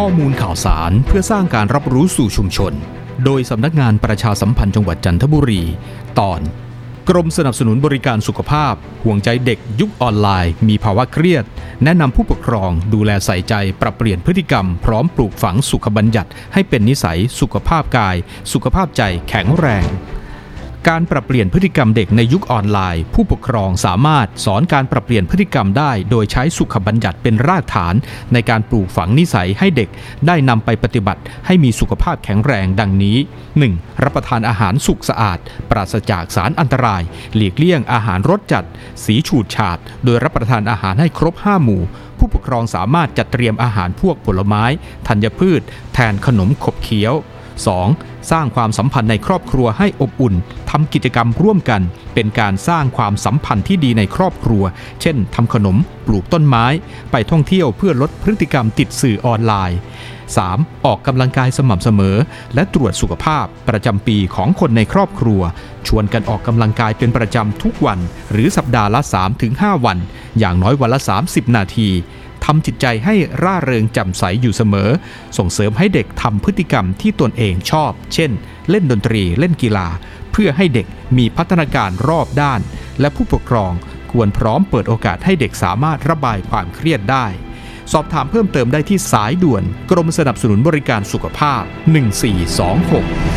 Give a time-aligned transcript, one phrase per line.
[0.00, 2.72] ข้อมูลข่าวสารเพื่อสร้างการรับรู้สู่ชุมชน
[3.24, 5.62] โดยสำนักงานประชาสัมพันธ์จังหวัดจันทบุรี
[6.18, 6.40] ตอน
[7.08, 8.74] กรมสนับสนุนบริการสุขภาพ
[9.04, 11.44] ห่วงใจเด็กยุคออนไลน์ มีภาวะเครียด
[11.84, 18.16] แนะนำผู้ปกครองดูแลใส่ใจปรับเปลี่ยนพฤติกรรม พร้อมปลูกฝังสุขบัญญัติ ให้เป็นนิสัย สุขภาพกาย
[18.52, 19.84] สุขภาพใจแข็งแรง
[20.92, 27.94] การปรับเปลี่ยนพฤติกรรมเด็กในยุคออนไลน์ ผู้ปกครองสามารถสอนการปรับเปลี่ยนพฤติกรรมได้ โดยใช้สุขบัญญัติเป็นรากฐาน
[28.32, 29.88] ในการปลูกฝังนิสัยให้เด็ก
[30.26, 33.16] ได้นำไปปฏิบัติ ให้มีสุขภาพแข็งแรงดังนี้
[33.60, 34.02] 1.
[34.02, 35.38] รับประทานอาหารสุกสะอาด
[35.70, 37.02] ปราศจากสารอันตราย
[37.34, 38.66] หลีกเลี่ยงอาหารรสจัด
[39.04, 41.82] สีฉูดฉาด โดยรับประทานอาหารให้ครบ 5 หมู่
[42.18, 44.64] ผู้ปกครองสามารถจัดเตรียมอาหารพวกผลไม้
[45.08, 45.60] ธัญพืช
[45.94, 47.14] แทนขนมขบเคี้ยว
[47.66, 48.15] 2.
[48.30, 50.34] สร้างความสัมพันธ์ในครอบครัวให้อบอุ่น
[50.70, 51.82] ทำกิจกรรมร่วมกัน
[52.14, 54.64] เป็นการสร้างความสัมพันธ์ที่ดีในครอบครัว
[55.02, 55.76] เช่นทำขนม
[56.06, 56.66] ปลูกต้นไม้
[57.10, 59.78] ไปท่องเที่ยวเพื่อลดพฤติกรรมติดสื่อออนไลน์
[60.26, 60.84] 3.
[60.86, 62.16] ออกกำลังกายสม่ำเสมอ
[62.54, 65.40] และตรวจสุขภาพประจำปีของคนในครอบครัว
[65.86, 67.98] ชวนกันออกกำลังกายเป็นประจำทุกวัน
[68.32, 69.00] หรือสัปดาห์ละ
[69.42, 69.98] 3-5 วัน
[70.38, 71.88] อย่างน้อยวันละ 30 นาที
[72.46, 74.90] ทำจิตใจให้ร่าเริงแจ่มใสอยู่เสมอ
[75.38, 78.30] ส่งเสริมให้เด็กทำพฤติกรรมที่ตนเองชอบ เช่น
[78.70, 79.88] เล่นดนตรีเล่นกีฬา
[80.32, 80.86] เพื่อให้เด็ก
[81.18, 82.60] มีพัฒนาการรอบด้าน
[83.00, 83.72] และผู้ปกครอง
[84.12, 87.26] ควรพร้อมเปิดโอกาสให้เด็กสามารถระบายความเครียดได้
[87.92, 91.62] สอบถามเพิ่มเติมได้ที่สายด่วน กรมสนับสนุนบริการสุขภาพ
[92.30, 93.35] 1426